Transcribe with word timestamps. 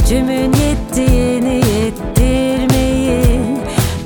gücümün 0.00 0.52
yettiğini 0.52 1.54
yettirmeyi 1.54 3.30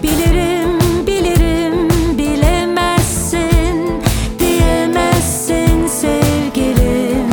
bilirim 0.02 1.06
bilirim 1.06 1.88
bilemezsin 2.18 4.02
diyemezsin 4.38 5.86
sevgilim 5.86 7.28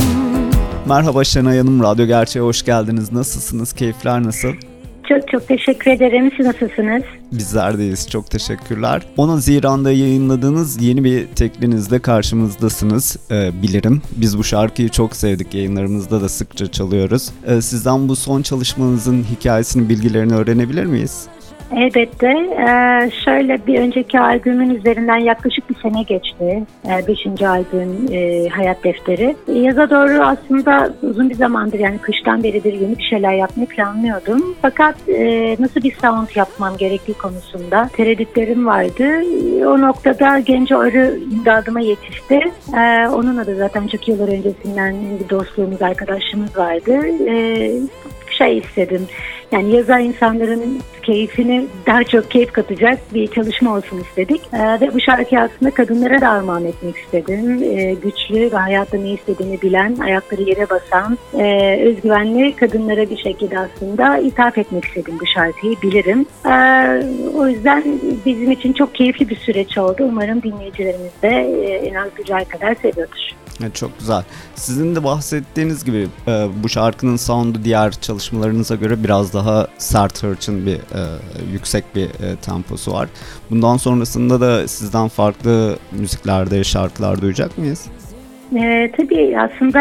Merhaba 0.86 1.24
Şenay 1.24 1.58
Hanım, 1.58 1.84
Radyo 1.84 2.06
Gerçeğe 2.06 2.42
hoş 2.42 2.66
geldiniz. 2.66 3.12
Nasılsınız? 3.12 3.74
Keyifler 3.74 4.24
nasıl? 4.24 4.54
Çok 5.12 5.28
çok 5.28 5.48
teşekkür 5.48 5.92
ederim. 5.92 6.32
Siz 6.38 6.46
nasılsınız? 6.46 7.04
Bizler 7.32 7.78
deyiz. 7.78 8.10
Çok 8.10 8.32
teşekkürler. 8.32 9.02
10 9.18 9.30
Haziran'da 9.30 9.92
yayınladığınız 9.92 10.82
yeni 10.82 11.04
bir 11.04 11.28
teklinizde 11.28 12.00
karşımızdasınız. 12.00 13.18
Ee, 13.32 13.62
bilirim. 13.62 14.02
Biz 14.18 14.38
bu 14.38 14.44
şarkıyı 14.44 14.90
çok 14.90 15.16
sevdik. 15.16 15.54
Yayınlarımızda 15.54 16.22
da 16.22 16.30
sıkça 16.30 16.72
çalıyoruz. 16.72 17.30
Ee, 17.48 17.62
sizden 17.62 18.10
bu 18.10 18.16
son 18.16 18.42
çalışmanızın 18.42 19.24
hikayesini, 19.24 19.90
bilgilerini 19.90 20.34
öğrenebilir 20.34 20.86
miyiz? 20.86 21.28
Elbette. 21.76 22.28
Ee, 22.28 23.12
şöyle 23.26 23.68
bir 23.68 23.80
önceki 23.80 24.20
albümün 24.20 24.76
üzerinden 24.76 25.18
yaklaşık 25.18 25.70
bir 25.70 25.76
sene 25.76 26.04
geçti. 26.04 26.64
Ee, 26.86 27.08
beşinci 27.08 27.48
albüm 27.48 28.08
e, 28.12 28.50
Hayat 28.50 28.84
Defteri. 28.84 29.36
Yaza 29.54 29.90
doğru 29.90 30.22
aslında 30.24 30.94
uzun 31.02 31.30
bir 31.30 31.36
zamandır 31.36 31.80
yani 31.80 31.98
kıştan 31.98 32.44
beridir 32.44 32.74
yeni 32.74 32.98
bir 32.98 33.04
şeyler 33.04 33.34
yapmayı 33.34 33.68
planlıyordum. 33.68 34.56
Fakat 34.62 35.10
e, 35.10 35.56
nasıl 35.60 35.84
bir 35.84 35.96
sound 36.02 36.28
yapmam 36.36 36.78
gerektiği 36.78 37.14
konusunda 37.14 37.90
tereddütlerim 37.94 38.66
vardı. 38.66 39.24
O 39.68 39.82
noktada 39.82 40.40
Genco 40.40 40.80
Arı 40.80 41.20
imdadıma 41.32 41.80
yetişti. 41.80 42.42
Ee, 42.78 43.08
onunla 43.08 43.48
da 43.48 43.56
zaten 43.56 43.88
çok 43.88 44.08
yıllar 44.08 44.28
öncesinden 44.28 44.96
bir 45.20 45.30
dostluğumuz, 45.30 45.82
arkadaşlığımız 45.82 46.58
vardı. 46.58 47.00
Ee, 47.28 47.72
şey 48.38 48.58
istedim. 48.58 49.08
Yani 49.52 49.76
yazar 49.76 50.00
insanların 50.00 50.80
keyfini 51.04 51.68
daha 51.88 52.04
çok 52.04 52.32
keyif 52.32 52.52
katacak 52.52 53.00
bir 53.14 53.28
çalışma 53.28 53.76
olsun 53.76 54.00
istedik. 54.00 54.42
Ee, 54.54 54.82
ve 54.82 54.94
bu 54.94 55.02
şarkıyı 55.02 55.42
aslında 55.42 55.72
kadınlara 55.72 56.22
da 56.22 56.30
armağan 56.30 56.66
etmek 56.66 56.98
istedim. 56.98 57.64
Ee, 57.64 57.94
güçlü 57.94 58.52
ve 58.52 58.58
hayatta 58.58 58.98
ne 58.98 59.12
istediğini 59.12 59.62
bilen, 59.62 59.96
ayakları 59.96 60.42
yere 60.42 60.70
basan, 60.70 61.18
e, 61.40 61.78
özgüvenli 61.86 62.56
kadınlara 62.56 63.10
bir 63.10 63.18
şekilde 63.18 63.60
aslında 63.60 64.18
ithaf 64.18 64.58
etmek 64.58 64.86
istedim 64.86 65.18
bu 65.22 65.26
şarkıyı. 65.26 65.76
Bilirim. 65.82 66.26
Ee, 66.46 67.04
o 67.38 67.48
yüzden 67.48 67.84
bizim 68.26 68.52
için 68.52 68.74
çok 68.74 68.96
keyifli 68.96 69.30
bir 69.30 69.36
süreç 69.36 69.78
oldu. 69.78 70.04
Umarım 70.04 70.42
dinleyicilerimiz 70.42 71.22
de 71.22 71.30
e, 71.30 71.88
en 71.88 71.94
az 71.94 72.10
güzel 72.16 72.46
kadar 72.46 72.76
seviyordur. 72.76 73.41
Çok 73.70 74.00
güzel. 74.00 74.24
Sizin 74.56 74.96
de 74.96 75.04
bahsettiğiniz 75.04 75.84
gibi 75.84 76.08
e, 76.28 76.48
bu 76.64 76.70
şarkının 76.70 77.16
sound'u 77.16 77.64
diğer 77.64 77.92
çalışmalarınıza 77.92 78.76
göre 78.76 79.04
biraz 79.04 79.34
daha 79.34 79.68
sert 79.78 80.24
hırçın 80.24 80.66
bir 80.66 80.76
e, 80.76 81.02
yüksek 81.52 81.96
bir 81.96 82.06
e, 82.06 82.36
temposu 82.36 82.92
var. 82.94 83.10
Bundan 83.50 83.78
sonrasında 83.78 84.42
da 84.42 84.68
sizden 84.68 85.08
farklı 85.08 85.78
müziklerde, 85.92 86.64
şarkılar 86.64 87.22
duyacak 87.22 87.58
mıyız? 87.58 87.86
Ee, 88.56 88.92
tabii 88.98 89.40
aslında 89.40 89.80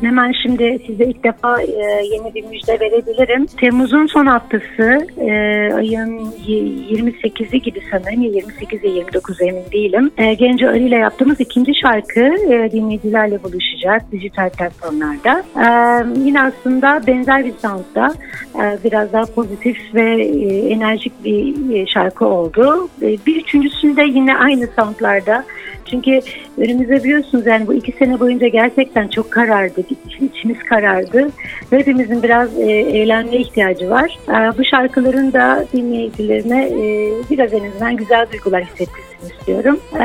hemen 0.00 0.32
şimdi 0.42 0.78
size 0.86 1.04
ilk 1.04 1.24
defa 1.24 1.62
e, 1.62 2.06
yeni 2.12 2.34
bir 2.34 2.44
müjde 2.44 2.80
verebilirim. 2.80 3.46
Temmuz'un 3.46 4.06
son 4.06 4.26
haftası 4.26 5.06
e, 5.20 5.32
ayın 5.74 6.18
28'i 6.48 7.62
gibi 7.62 7.80
sanırım 7.90 8.22
28 8.22 8.84
ya 8.84 8.90
29 8.90 9.40
emin 9.40 9.64
değilim. 9.72 10.10
E, 10.18 10.34
Genco 10.34 10.66
Arı 10.66 10.78
ile 10.78 10.96
yaptığımız 10.96 11.40
ikinci 11.40 11.74
şarkı 11.74 12.20
e, 12.20 12.72
dinleyicilerle 12.72 13.42
buluşacak 13.42 14.12
dijital 14.12 14.50
platformlarda. 14.50 15.42
E, 15.56 15.66
yine 16.24 16.42
aslında 16.42 17.06
benzer 17.06 17.44
bir 17.44 17.54
soundda 17.62 18.14
e, 18.54 18.78
biraz 18.84 19.12
daha 19.12 19.24
pozitif 19.24 19.94
ve 19.94 20.24
e, 20.24 20.68
enerjik 20.68 21.24
bir 21.24 21.74
e, 21.74 21.86
şarkı 21.86 22.26
oldu. 22.26 22.88
E, 23.02 23.06
bir 23.26 23.36
üçüncüsünde 23.36 24.02
yine 24.02 24.36
aynı 24.36 24.66
soundlarda 24.66 25.44
çünkü 25.90 26.20
önümüzde 26.58 27.04
biliyorsunuz 27.04 27.46
yani 27.46 27.66
bu 27.66 27.74
iki 27.74 27.92
sene 27.92 28.09
boyunca 28.20 28.48
gerçekten 28.48 29.08
çok 29.08 29.30
karardı. 29.30 29.82
İçimiz 30.20 30.58
karardı. 30.58 31.30
Hepimizin 31.70 32.22
biraz 32.22 32.58
e, 32.58 32.72
eğlenmeye 32.72 33.40
ihtiyacı 33.40 33.90
var. 33.90 34.18
E, 34.28 34.58
bu 34.58 34.64
şarkıların 34.64 35.32
da 35.32 35.66
dinleyicilerine 35.72 36.64
e, 36.64 37.12
biraz 37.30 37.52
en 37.52 37.70
azından 37.70 37.96
güzel 37.96 38.26
duygular 38.32 38.64
hissettirsin 38.64 39.38
istiyorum. 39.38 39.80
E, 39.94 40.04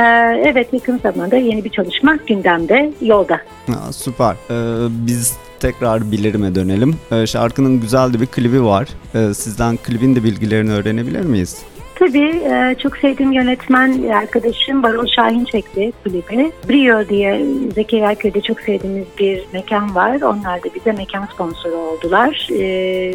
evet 0.50 0.74
yakın 0.74 0.98
zamanda 0.98 1.36
yeni 1.36 1.64
bir 1.64 1.70
çalışma 1.70 2.18
gündemde, 2.28 2.92
yolda. 3.02 3.42
Ha, 3.68 3.94
süper. 3.94 4.36
Ee, 4.50 4.88
biz 4.90 5.38
tekrar 5.60 6.12
Bilirime 6.12 6.56
dönelim. 6.56 6.96
Ee, 7.12 7.28
şarkının 7.28 7.82
güzel 7.82 8.14
de 8.14 8.22
bir 8.22 8.26
klibi 8.26 8.64
var. 8.64 8.90
Ee, 9.16 9.34
sizden 9.34 9.78
klibin 9.78 10.16
de 10.16 10.24
bilgilerini 10.24 10.72
öğrenebilir 10.72 11.26
miyiz? 11.26 11.58
Tabii 11.96 12.44
e, 12.46 12.76
çok 12.80 12.98
sevdiğim 12.98 13.32
yönetmen 13.32 14.10
arkadaşım 14.10 14.84
Baron 14.84 15.06
Şahin 15.06 15.46
çekti 15.46 15.92
klibi. 16.04 16.52
Brio 16.70 17.10
diye 17.10 17.46
Zeki 17.76 17.98
Erköy'de 17.98 18.42
çok 18.42 18.62
sevdiğimiz 18.62 19.06
bir 19.20 19.46
mekan 19.54 19.96
var. 19.96 20.22
Onlar 20.22 20.64
da 20.64 20.68
bize 20.76 20.92
mekan 20.92 21.26
sponsoru 21.26 21.76
oldular. 21.76 22.50
E, 22.52 23.14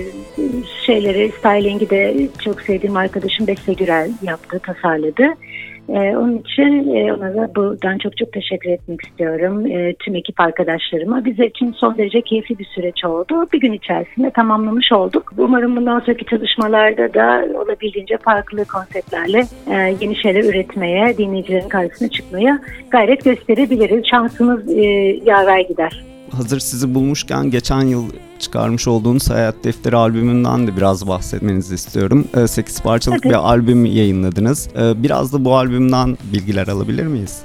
şeyleri, 0.86 1.32
stylingi 1.38 1.90
de 1.90 2.28
çok 2.44 2.60
sevdiğim 2.60 2.96
arkadaşım 2.96 3.46
Beste 3.46 3.72
Gürel 3.72 4.10
yaptı, 4.22 4.58
tasarladı. 4.58 5.24
Ee, 5.90 6.16
onun 6.16 6.38
için 6.38 6.94
e, 6.94 7.12
ona 7.12 7.34
da 7.34 7.54
buradan 7.56 7.98
çok 7.98 8.16
çok 8.16 8.32
teşekkür 8.32 8.70
etmek 8.70 9.00
istiyorum. 9.06 9.66
E, 9.66 9.94
tüm 9.94 10.14
ekip 10.14 10.40
arkadaşlarıma. 10.40 11.24
Bize 11.24 11.46
için 11.46 11.72
son 11.72 11.98
derece 11.98 12.20
keyifli 12.20 12.58
bir 12.58 12.64
süreç 12.64 13.04
oldu. 13.04 13.46
Bir 13.52 13.60
gün 13.60 13.72
içerisinde 13.72 14.30
tamamlamış 14.30 14.92
olduk. 14.92 15.32
Umarım 15.38 15.76
bundan 15.76 16.00
sonraki 16.00 16.24
çalışmalarda 16.24 17.14
da 17.14 17.44
olabildiğince 17.58 18.18
farklı 18.18 18.64
konseptlerle 18.64 19.42
e, 19.70 19.96
yeni 20.00 20.16
şeyler 20.16 20.44
üretmeye, 20.44 21.18
dinleyicilerin 21.18 21.68
karşısına 21.68 22.08
çıkmaya 22.08 22.60
gayret 22.90 23.24
gösterebiliriz. 23.24 24.04
Şansımız 24.10 24.68
e, 24.68 24.82
yaver 25.24 25.60
gider 25.60 26.04
hazır 26.32 26.60
sizi 26.60 26.94
bulmuşken 26.94 27.50
geçen 27.50 27.82
yıl 27.82 28.04
çıkarmış 28.38 28.88
olduğunuz 28.88 29.30
Hayat 29.30 29.64
Defteri 29.64 29.96
albümünden 29.96 30.66
de 30.66 30.76
biraz 30.76 31.08
bahsetmenizi 31.08 31.74
istiyorum. 31.74 32.28
8 32.46 32.80
parçalık 32.80 33.26
evet. 33.26 33.32
bir 33.34 33.48
albüm 33.48 33.84
yayınladınız. 33.84 34.68
Biraz 34.76 35.32
da 35.32 35.44
bu 35.44 35.56
albümden 35.56 36.18
bilgiler 36.32 36.68
alabilir 36.68 37.06
miyiz? 37.06 37.42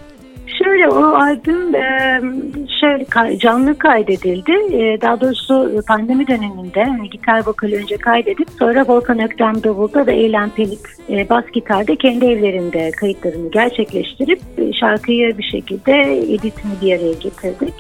Şöyle 0.76 0.90
o 0.90 1.04
albüm 1.04 1.74
şöyle 2.82 3.38
canlı 3.38 3.78
kaydedildi. 3.78 4.52
E, 4.52 5.02
daha 5.02 5.22
doğrusu 5.22 5.82
pandemi 5.88 6.28
döneminde 6.28 6.84
hani 6.84 7.10
gitar 7.10 7.48
vokali 7.48 7.76
önce 7.76 7.98
kaydedip 7.98 8.48
sonra 8.60 8.86
Volkan 8.88 9.24
Öktem 9.24 9.64
Davul'da 9.64 10.08
ve 10.08 10.14
Eylem 10.14 10.50
Pelik 10.50 10.80
e, 11.10 11.30
bas 11.30 11.44
gitarda 11.54 11.96
kendi 11.96 12.26
evlerinde 12.26 12.92
kayıtlarını 12.92 13.52
gerçekleştirip 13.52 14.40
e, 14.58 14.74
şarkıyı 14.74 15.38
bir 15.38 15.44
şekilde 15.44 16.22
editini 16.34 16.72
bir 16.82 16.98
araya 16.98 17.14
getirdik. 17.14 17.74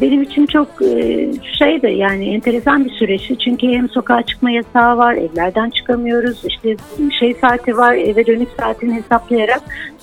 Benim 0.00 0.22
için 0.22 0.46
çok 0.46 0.68
e, 0.82 1.26
şeydi 1.58 1.86
yani 1.86 2.34
enteresan 2.34 2.84
bir 2.84 2.90
süreçti. 2.90 3.38
Çünkü 3.38 3.68
hem 3.68 3.88
sokağa 3.88 4.22
çıkma 4.22 4.50
yasağı 4.50 4.98
var, 4.98 5.14
evlerden 5.14 5.70
çıkamıyoruz. 5.70 6.44
İşte 6.44 6.76
şey 7.18 7.34
saati 7.34 7.76
var, 7.76 7.94
eve 7.94 8.26
dönüş 8.26 8.48
saatini 8.60 8.94
hesaplayarak 8.94 9.60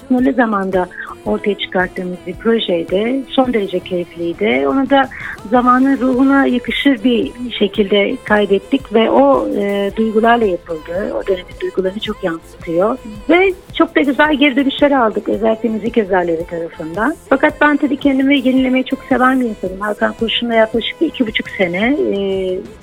sınırlı 0.08 0.34
zamanda 0.34 0.88
ortaya 1.26 1.58
çıkarttığımız 1.58 2.18
bir 2.28 2.34
projeydi. 2.46 3.24
Son 3.30 3.54
derece 3.54 3.80
keyifliydi. 3.80 4.68
Onu 4.68 4.90
da 4.90 5.10
zamanın 5.50 5.98
ruhuna 5.98 6.48
yakışır 6.48 7.04
bir 7.04 7.32
şekilde 7.60 8.18
kaydettik 8.24 8.94
ve 8.94 9.10
o 9.10 9.50
e, 9.58 9.92
duygularla 9.96 10.46
yapıldı. 10.46 11.14
O 11.14 11.28
dönemin 11.28 11.60
duygularını 11.62 12.00
çok 12.00 12.24
yansıtıyor. 12.24 12.98
Ve 13.30 13.54
çok 13.74 13.96
da 13.96 14.02
güzel 14.02 14.36
geri 14.36 14.56
dönüşler 14.56 14.92
aldık 14.92 15.30
özellikle 15.30 15.70
müzik 15.70 15.98
yazarları 15.98 16.46
tarafından. 16.46 17.16
Fakat 17.30 17.62
ben 17.62 17.78
tabii 17.78 17.98
kendimi 17.98 18.48
yenilemeyi 18.48 18.86
çok 18.86 19.00
seven 19.10 19.42
bir 19.42 19.46
insanım. 19.46 19.80
Hakan 19.80 20.14
Kurşun'la 20.14 20.54
yaklaşık 20.54 21.02
iki 21.02 21.28
buçuk 21.28 21.50
sene 21.50 21.98
e, 22.16 22.20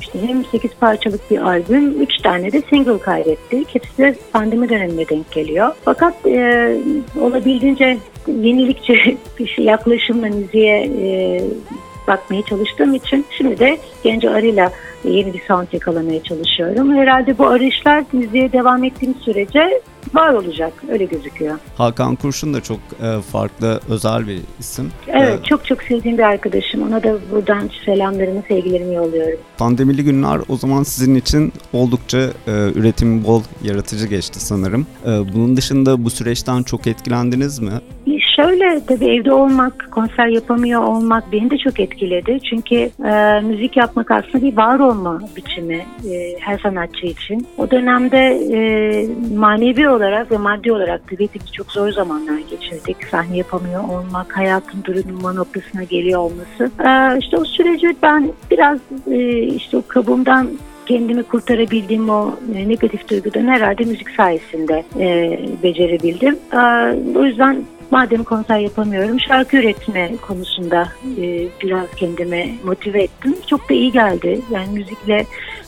işte 0.01 0.19
hem 0.27 0.45
sekiz 0.45 0.71
parçalık 0.81 1.31
bir 1.31 1.39
albüm, 1.39 2.03
üç 2.03 2.17
tane 2.23 2.53
de 2.53 2.63
single 2.71 2.99
kaydettik. 2.99 3.75
Hepsi 3.75 3.99
de 3.99 4.15
pandemi 4.33 4.69
dönemine 4.69 5.09
denk 5.09 5.33
geliyor. 5.33 5.73
Fakat 5.85 6.27
e, 6.27 6.77
olabildiğince 7.21 7.99
yenilikçi 8.29 9.19
bir 9.39 9.47
şey 9.47 9.65
yaklaşımla 9.65 10.27
müziğe 10.27 10.77
e, 10.85 11.45
bakmaya 12.09 12.43
çalıştığım 12.43 12.95
için 12.95 13.27
şimdi 13.39 13.59
de 13.59 13.79
Genco 14.05 14.29
Arı'yla 14.31 14.73
yeni 15.05 15.35
bir 15.35 15.41
sound 15.49 15.67
yakalamaya 15.73 16.23
çalışıyorum. 16.23 16.97
Herhalde 16.97 17.39
bu 17.39 17.47
arayışlar 17.47 18.05
müziğe 18.13 18.53
devam 18.53 18.85
ettiğim 18.85 19.15
sürece 19.15 19.81
var 20.15 20.33
olacak. 20.33 20.73
Öyle 20.91 21.05
gözüküyor. 21.05 21.59
Hakan 21.77 22.17
Kurşun 22.17 22.55
da 22.55 22.61
çok 22.61 22.79
e, 23.03 23.21
farklı, 23.33 23.81
özel 23.89 24.27
bir 24.29 24.39
isim. 24.61 24.91
Evet, 25.09 25.41
E, 25.41 25.43
çok 25.45 25.65
çok 25.67 25.83
sevdiğim 25.83 26.19
bir 26.19 26.23
arkadaşım. 26.23 26.83
Ona 26.83 27.03
da 27.03 27.17
buradan 27.33 27.71
selamlarımı, 27.85 28.43
sevgilerimi 28.49 28.95
yolluyorum. 28.95 29.39
Pandemili 29.59 30.05
günler 30.05 30.41
o 30.49 30.57
zaman 30.57 30.83
sizin 30.83 31.15
için 31.15 31.53
oldukça 31.73 32.19
e, 32.19 32.51
üretim 32.75 33.25
bol, 33.25 33.43
yaratıcı 33.65 34.07
geçti 34.07 34.41
sanırım. 34.41 34.87
E, 35.07 35.09
bunun 35.35 35.57
dışında 35.57 36.05
bu 36.05 36.11
süreçten 36.11 36.63
çok 36.63 36.87
etkilendiniz 36.87 37.59
mi? 37.59 37.73
Şöyle 38.37 38.81
tabii 38.87 39.09
evde 39.09 39.33
olmak, 39.33 39.89
konser 39.91 40.27
yapamıyor 40.27 40.83
olmak 40.83 41.33
beni 41.33 41.51
de 41.51 41.59
çok 41.59 41.81
etkiledi. 41.81 42.39
Çünkü 42.51 42.75
e, 43.05 43.41
müzik 43.41 43.77
yapmak 43.77 44.11
aslında 44.11 44.45
bir 44.47 44.57
var 44.57 44.79
olma 44.79 45.21
biçimi 45.37 45.87
e, 46.11 46.37
her 46.41 46.59
sanatçı 46.59 47.07
için. 47.07 47.47
O 47.59 47.71
dönemde 47.71 48.19
e, 48.53 48.61
manevi 49.37 49.89
olarak 49.89 50.33
ve 50.33 50.37
maddi 50.37 50.73
olarak 50.73 51.11
da 51.11 51.13
hepimiz 51.19 51.53
çok 51.53 51.73
zor 51.73 51.91
zamanlar 51.91 52.39
geçirdik. 52.51 52.97
Sahne 53.11 53.37
yapamıyor 53.37 53.85
olmak, 53.89 54.37
hayatın 54.37 54.85
duruma 54.85 55.33
noktasına 55.33 55.83
geliyor 55.83 56.21
olması. 56.21 56.71
E, 56.89 57.19
işte 57.19 57.37
o 57.37 57.45
süreci 57.45 57.97
ben 58.03 58.33
biraz 58.51 58.79
e, 59.11 59.39
işte 59.39 59.77
o 59.77 59.83
kabuğumdan 59.89 60.49
kendimi 60.87 61.23
kurtarabildiğim 61.23 62.11
o 62.11 62.35
e, 62.55 62.69
negatif 62.69 63.09
duygudan 63.09 63.47
herhalde 63.47 63.85
müzik 63.85 64.11
sayesinde 64.11 64.85
e, 65.01 65.39
becerebildim. 65.63 66.39
E, 66.53 66.59
o 67.19 67.25
yüzden 67.25 67.65
madem 67.93 68.25
konser 68.25 68.59
yapamıyorum 68.59 69.21
şarkı 69.21 69.57
üretme 69.57 70.17
konusunda 70.17 70.89
e, 71.19 71.49
biraz 71.63 71.87
kendimi 71.97 72.55
motive 72.65 73.03
ettim. 73.03 73.37
Çok 73.47 73.71
da 73.71 73.75
iyi 73.75 73.93
geldi. 73.93 74.41
Yani 74.51 74.69
müzikle 74.73 75.27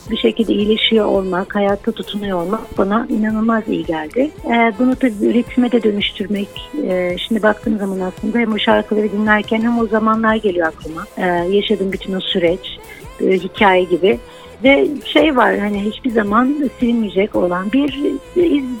bir 0.09 0.17
şekilde 0.17 0.53
iyileşiyor 0.53 1.05
olmak, 1.05 1.55
hayatta 1.55 1.91
tutunuyor 1.91 2.41
olmak 2.41 2.77
bana 2.77 3.07
inanılmaz 3.09 3.63
iyi 3.67 3.85
geldi. 3.85 4.31
E, 4.45 4.73
bunu 4.79 4.95
tabii 4.95 5.25
üretime 5.25 5.71
de 5.71 5.83
dönüştürmek. 5.83 6.71
E, 6.87 7.17
şimdi 7.17 7.43
baktığım 7.43 7.77
zaman 7.77 7.99
aslında 7.99 8.39
hem 8.39 8.53
o 8.53 8.59
şarkıları 8.59 9.11
dinlerken 9.11 9.61
hem 9.61 9.79
o 9.79 9.87
zamanlar 9.87 10.35
geliyor 10.35 10.67
aklıma. 10.67 11.05
E, 11.17 11.25
yaşadığım 11.55 11.91
bütün 11.91 12.13
o 12.13 12.19
süreç, 12.19 12.79
e, 13.21 13.31
hikaye 13.31 13.83
gibi. 13.83 14.19
Ve 14.63 14.87
şey 15.05 15.35
var 15.35 15.57
hani 15.57 15.83
hiçbir 15.83 16.09
zaman 16.09 16.69
silinmeyecek 16.79 17.35
olan 17.35 17.71
bir, 17.71 18.01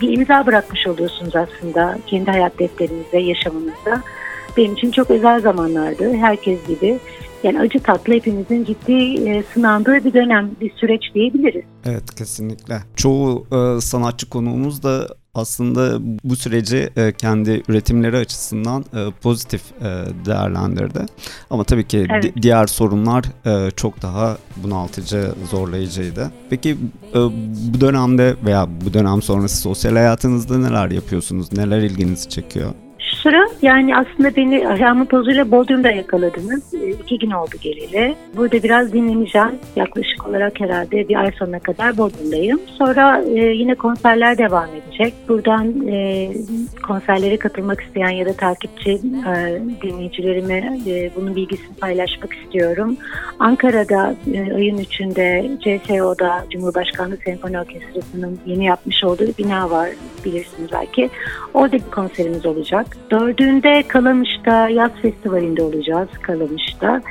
bir 0.01 0.17
imza 0.17 0.45
bırakmış 0.45 0.87
oluyorsunuz 0.87 1.35
aslında 1.35 1.97
kendi 2.07 2.31
hayat 2.31 2.59
defterinizde, 2.59 3.17
yaşamınızda. 3.17 4.03
Benim 4.57 4.73
için 4.73 4.91
çok 4.91 5.11
özel 5.11 5.41
zamanlardı 5.41 6.13
herkes 6.13 6.67
gibi. 6.67 6.99
Yani 7.43 7.59
acı 7.59 7.79
tatlı 7.79 8.13
hepimizin 8.13 8.65
ciddi 8.65 9.29
e, 9.29 9.43
sınandığı 9.53 10.05
bir 10.05 10.13
dönem, 10.13 10.51
bir 10.61 10.71
süreç 10.71 11.01
diyebiliriz. 11.13 11.63
Evet 11.85 12.15
kesinlikle. 12.15 12.75
Çoğu 12.95 13.47
e, 13.51 13.81
sanatçı 13.81 14.29
konuğumuz 14.29 14.83
da 14.83 15.07
aslında 15.35 15.97
bu 16.23 16.35
süreci 16.35 16.89
e, 16.97 17.11
kendi 17.13 17.63
üretimleri 17.67 18.17
açısından 18.17 18.85
e, 18.93 19.11
pozitif 19.21 19.61
e, 19.81 19.83
değerlendirdi. 20.25 20.99
Ama 21.49 21.63
tabii 21.63 21.87
ki 21.87 22.07
Evet. 22.11 22.23
di- 22.23 22.41
diğer 22.41 22.67
sorunlar 22.67 23.25
çok 23.75 24.01
daha 24.01 24.37
bunaltıcı, 24.63 25.31
zorlayıcıydı. 25.51 26.31
Peki 26.49 26.77
bu 27.73 27.81
dönemde 27.81 28.35
veya 28.45 28.67
bu 28.85 28.93
dönem 28.93 29.21
sonrası 29.21 29.57
sosyal 29.57 29.93
hayatınızda 29.93 30.57
neler 30.57 30.91
yapıyorsunuz? 30.91 31.53
Neler 31.53 31.79
ilginizi 31.81 32.29
çekiyor? 32.29 32.69
Sıra 33.25 33.47
yani 33.61 33.97
aslında 33.97 34.35
beni 34.35 34.67
ayağımın 34.67 35.05
tozuyla 35.05 35.51
Bodrum'da 35.51 35.91
yakaladınız. 35.91 36.73
E, 36.73 36.89
iki 36.89 37.19
gün 37.19 37.31
oldu 37.31 37.55
geleli. 37.61 38.15
Burada 38.37 38.63
biraz 38.63 38.93
dinleneceğim. 38.93 39.51
Yaklaşık 39.75 40.27
olarak 40.27 40.59
herhalde 40.59 41.09
bir 41.09 41.15
ay 41.15 41.31
sonuna 41.31 41.59
kadar 41.59 41.97
Bodrum'dayım. 41.97 42.59
Sonra 42.77 43.21
e, 43.21 43.39
yine 43.39 43.75
konserler 43.75 44.37
devam 44.37 44.69
edecek. 44.75 45.13
Buradan 45.29 45.87
e, 45.87 46.29
konserlere 46.87 47.37
katılmak 47.37 47.81
isteyen 47.81 48.09
ya 48.09 48.25
da 48.25 48.33
takipçi 48.33 48.91
e, 48.91 49.61
dinleyicilerime 49.81 50.79
bunun 51.15 51.35
bilgisini 51.35 51.75
paylaşmak 51.75 52.33
istiyorum. 52.33 52.97
Ankara'da 53.39 54.15
ayın 54.55 54.77
3'ünde 54.77 55.57
CSO'da 55.59 56.45
Cumhurbaşkanlığı 56.49 57.17
Senfoni 57.17 57.59
Orkestrası'nın 57.59 58.39
yeni 58.45 58.65
yapmış 58.65 59.03
olduğu 59.03 59.27
bina 59.37 59.69
var 59.69 59.89
bilirsiniz 60.25 60.69
belki. 60.71 61.09
Orada 61.53 61.73
bir 61.73 61.91
konserimiz 61.91 62.45
olacak. 62.45 62.97
Dördüğünde 63.19 63.83
Kalamış'ta 63.87 64.69
yaz 64.69 64.91
festivalinde 65.01 65.63
olacağız 65.63 66.09
Kalamış'ta. 66.21 67.01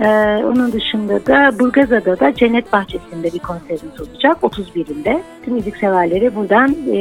Ee, 0.00 0.06
onun 0.44 0.72
dışında 0.72 1.26
da 1.26 1.58
Burgazada'da 1.58 2.20
da 2.20 2.34
Cennet 2.34 2.72
Bahçesi'nde 2.72 3.32
bir 3.32 3.38
konserimiz 3.38 4.00
olacak 4.00 4.36
31'inde. 4.42 5.20
Tüm 5.44 5.54
müzik 5.54 5.76
severlere 5.76 6.36
buradan 6.36 6.70
e, 6.70 6.96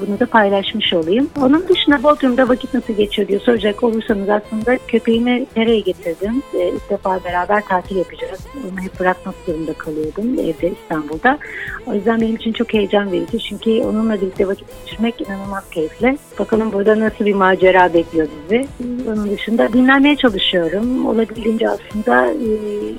bunu 0.00 0.20
da 0.20 0.26
paylaşmış 0.26 0.94
olayım. 0.94 1.30
Onun 1.42 1.68
dışında 1.68 2.02
Bodrum'da 2.02 2.48
vakit 2.48 2.74
nasıl 2.74 2.92
geçiyor 2.92 3.28
diye 3.28 3.38
soracak 3.38 3.82
olursanız 3.82 4.28
aslında 4.28 4.78
köpeğimi 4.88 5.46
nereye 5.56 5.80
getirdim. 5.80 6.42
E, 6.54 6.68
ilk 6.68 6.90
defa 6.90 7.24
beraber 7.24 7.64
tatil 7.64 7.96
yapacağız. 7.96 8.46
Onu 8.56 8.80
hep 8.80 9.00
bırakmak 9.00 9.34
zorunda 9.46 9.72
kalıyordum 9.72 10.38
evde 10.38 10.70
İstanbul'da. 10.70 11.38
O 11.86 11.94
yüzden 11.94 12.20
benim 12.20 12.36
için 12.36 12.52
çok 12.52 12.74
heyecan 12.74 13.12
verici 13.12 13.38
çünkü 13.38 13.70
onunla 13.70 14.14
birlikte 14.14 14.48
vakit 14.48 14.68
geçirmek 14.84 15.20
inanılmaz 15.20 15.70
keyifli. 15.70 16.18
Bakalım 16.38 16.72
burada 16.72 17.00
nasıl 17.00 17.24
bir 17.24 17.34
macera 17.34 17.94
bekliyor 17.94 18.28
bizi. 18.44 18.66
Onun 19.08 19.30
dışında 19.30 19.72
dinlenmeye 19.72 20.16
çalışıyorum. 20.16 21.06
Olabildiğince 21.06 21.68
aslında 21.68 22.30
e, 22.32 22.48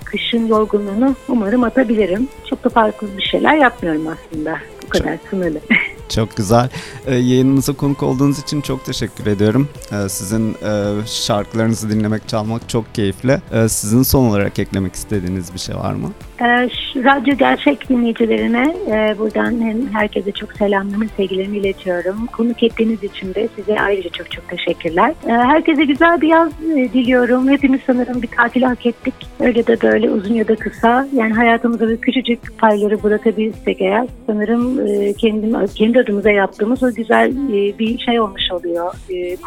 kışın 0.06 0.48
yorgunluğunu 0.48 1.16
umarım 1.30 1.64
atabilirim. 1.64 2.28
Çok 2.50 2.64
da 2.64 2.70
farklı 2.70 3.08
bir 3.18 3.24
şeyler 3.24 3.58
yapmıyorum 3.58 4.08
aslında. 4.08 4.58
Bu 4.86 4.90
kadar 4.90 5.18
sınırlı. 5.30 5.60
Çok 6.10 6.38
güzel. 6.38 6.70
Ee, 7.06 7.16
yayınımıza 7.16 7.74
konuk 7.74 8.04
olduğunuz 8.04 8.40
için 8.40 8.62
çok 8.62 8.86
teşekkür 8.86 9.26
ediyorum. 9.26 9.70
Ee, 9.92 10.10
sizin 10.10 10.54
e, 10.54 10.94
şarkılarınızı 11.06 11.90
dinlemek, 11.90 12.28
çalmak 12.30 12.70
çok 12.70 12.96
keyifli. 12.96 13.42
Ee, 13.52 13.70
sizin 13.70 14.04
son 14.04 14.30
olarak 14.30 14.60
eklemek 14.60 14.96
istediğiniz 14.96 15.54
bir 15.54 15.60
şey 15.60 15.76
var 15.76 15.94
mı? 15.94 16.12
Ee, 16.42 16.70
radyo 17.04 17.36
gerçek 17.38 17.90
dinleyicilerine 17.90 18.76
e, 18.88 19.16
buradan 19.20 19.62
hem 19.62 19.94
herkese 19.94 20.32
çok 20.32 20.54
selamlarımı, 20.54 21.06
sevgilerimi 21.18 21.58
iletiyorum. 21.58 22.26
Konuk 22.26 22.64
ettiğiniz 22.64 23.04
için 23.04 23.34
de 23.34 23.48
size 23.56 23.80
ayrıca 23.80 24.10
çok 24.10 24.32
çok 24.32 24.50
teşekkürler. 24.50 25.14
Ee, 25.28 25.32
herkese 25.32 25.86
güzel 25.86 26.22
bir 26.22 26.28
yaz 26.28 26.52
e, 26.76 26.94
diliyorum. 26.94 27.50
Hepimiz 27.50 27.82
sanırım 27.88 28.22
bir 28.22 28.28
tatil 28.28 28.62
hak 28.62 28.86
ettik. 28.86 29.14
Öyle 29.40 29.68
de 29.68 29.82
böyle 29.82 30.10
uzun 30.10 30.34
ya 30.34 30.48
da 30.48 30.56
kısa. 30.56 31.08
Yani 31.14 31.34
hayatımıza 31.34 31.90
bir 31.90 31.98
küçücük 31.98 32.58
payları 32.58 33.04
bırakabilirsek 33.04 33.82
eğer 33.82 34.08
sanırım 34.26 34.88
e, 34.88 35.14
kendim, 35.14 35.66
kendi 35.76 36.00
adımıza 36.00 36.32
yaptığımız 36.32 36.84
o 36.84 36.94
güzel 36.94 37.32
bir 37.80 37.98
şey 37.98 38.20
olmuş 38.20 38.52
oluyor. 38.52 38.94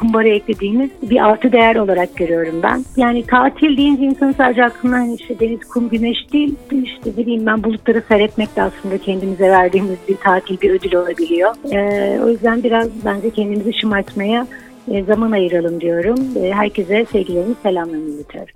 Kumbara 0.00 0.28
eklediğimiz 0.28 0.90
bir 1.02 1.26
artı 1.26 1.52
değer 1.52 1.76
olarak 1.76 2.16
görüyorum 2.16 2.60
ben. 2.62 2.84
Yani 2.96 3.26
tatil 3.26 3.76
deyince 3.76 4.02
insanın 4.02 4.32
sadece 4.32 4.64
aklına 4.64 5.06
işte 5.20 5.40
deniz, 5.40 5.68
kum, 5.68 5.88
güneş 5.88 6.32
değil 6.32 6.54
işte 6.82 7.16
bileyim 7.16 7.46
ben 7.46 7.64
bulutları 7.64 8.02
seyretmek 8.08 8.56
de 8.56 8.62
aslında 8.62 8.98
kendimize 8.98 9.50
verdiğimiz 9.50 9.96
bir 10.08 10.16
tatil, 10.16 10.60
bir 10.60 10.70
ödül 10.70 10.94
olabiliyor. 10.94 11.54
Ee, 11.72 12.20
o 12.24 12.28
yüzden 12.28 12.62
biraz 12.62 12.88
bence 13.04 13.30
kendimizi 13.30 13.72
şımartmaya 13.80 14.46
e, 14.90 15.04
zaman 15.04 15.32
ayıralım 15.32 15.80
diyorum. 15.80 16.18
E, 16.42 16.52
herkese 16.52 17.06
sevgilerimi, 17.12 17.54
selamlarımı 17.62 18.10
iletiyorum. 18.10 18.54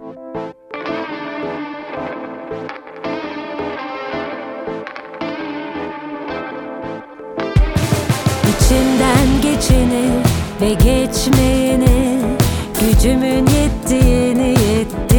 İçimden 8.49 9.43
geçeni 9.43 10.09
ve 10.61 10.73
geçmeyeni 10.73 12.23
Gücümün 12.83 13.47
yettiğini 13.47 14.49
yettirmeyi 14.49 15.12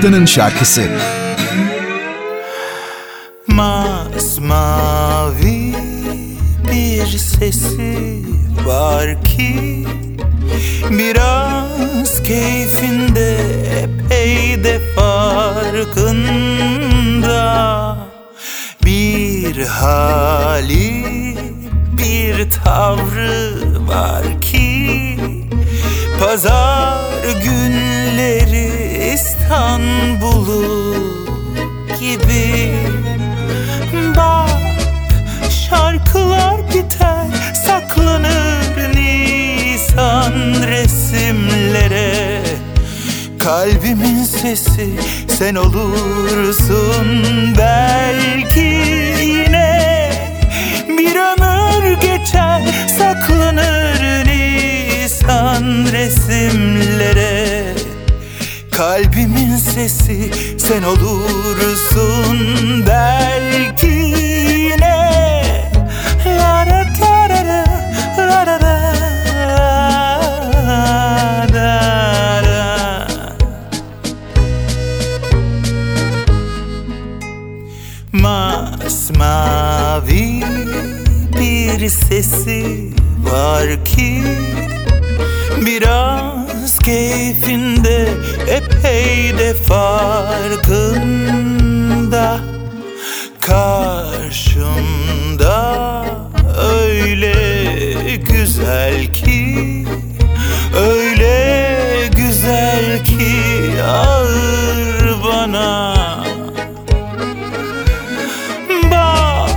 haftanın 0.00 0.26
şarkısı. 0.26 0.82
Masmavi 3.46 4.14
bir 6.72 7.06
sesi 7.06 8.24
var 8.66 9.24
ki 9.24 9.86
Biraz 10.90 12.22
keyfinde 12.22 13.38
epey 13.82 14.64
de 14.64 14.80
farkında 14.96 15.86
Bir 18.84 19.66
hali 19.66 21.04
bir 21.98 22.50
tavrı 22.50 23.52
var 23.88 24.40
ki 24.40 25.18
Pazar 26.20 27.22
günleri 27.44 28.69
İstanbul'u 29.50 30.94
gibi. 32.00 32.74
Bak 34.16 34.50
şarkılar 35.50 36.56
biter 36.68 37.26
saklanır 37.66 38.94
Nisan 38.94 40.32
resimlere. 40.66 42.42
Kalbimin 43.38 44.24
sesi 44.24 44.88
sen 45.38 45.54
olursun 45.54 47.24
belki 47.58 49.09
Kalbimin 58.80 59.56
sesi 59.56 60.30
sen 60.58 60.82
olursun 60.82 62.38
belki 62.86 63.86
yine. 63.86 65.10
Masmavi 78.92 79.44
bir 81.38 81.88
sesi 81.88 82.90
var 83.24 83.84
ki 83.84 84.22
Biraz 85.66 86.78
keyfinde 86.78 88.08
epey 88.90 89.38
de 89.38 89.54
farkında 89.54 90.80
Karşımda 93.40 94.84
öyle 96.82 97.34
güzel 98.16 99.06
ki 99.14 99.86
Öyle 100.76 102.08
güzel 102.16 103.04
ki 103.04 103.82
ağır 103.82 105.22
bana. 105.24 105.94
Bak 108.90 109.50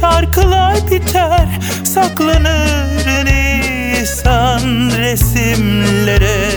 şarkılar 0.00 0.90
biter 0.90 1.48
saklanır 1.84 3.24
Nisan 3.24 4.90
resimlere. 4.98 6.48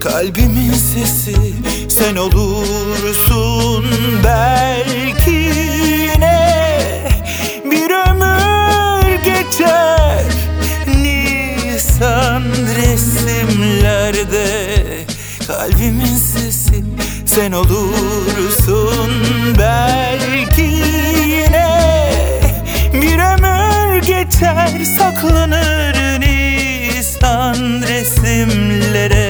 Kalbimin 0.00 0.59
sesi 0.80 1.36
sen 1.88 2.16
olursun 2.16 3.84
belki 4.24 5.30
yine 5.30 6.68
Bir 7.64 7.90
ömür 7.90 9.24
geçer 9.24 10.24
Nisan 10.86 12.42
resimlerde. 12.76 14.46
Kalbimin 15.46 16.16
sesi 16.16 16.84
sen 17.26 17.52
olursun 17.52 19.10
belki 19.58 20.62
yine 21.28 22.10
Bir 22.92 23.18
ömür 23.18 24.02
geçer 24.02 24.84
saklanır 24.98 26.20
Nisan 26.20 27.82
resimlere 27.82 29.29